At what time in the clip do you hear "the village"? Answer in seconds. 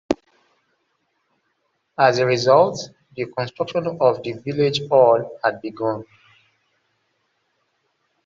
4.23-4.81